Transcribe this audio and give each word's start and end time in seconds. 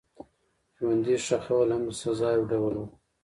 ژوندي 0.77 1.15
ښخول 1.25 1.69
هم 1.75 1.83
د 1.87 1.91
سزا 2.01 2.29
یو 2.37 2.43
ډول 2.51 2.73
و. 2.77 2.83